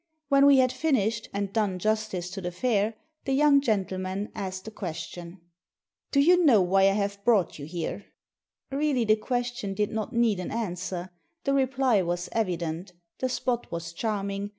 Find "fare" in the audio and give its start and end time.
2.49-2.95